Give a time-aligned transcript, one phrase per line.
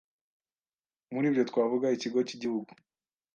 [1.13, 2.71] Muri ibyo twavuga: ikigo cy’igihugu